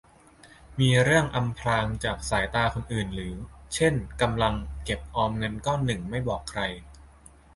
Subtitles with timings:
[0.79, 3.35] มีเรื่องอำพรางจากสายตาคนอื่น หรือ
[3.73, 6.61] เช่นกำลังเก็บออมเงินก้อนหนึ่งไม่บอกใคร